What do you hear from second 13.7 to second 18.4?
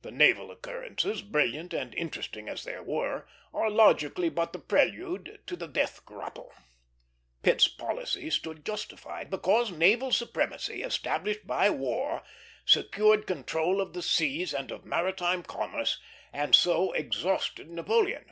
of the seas and of maritime commerce, and so exhausted Napoleon.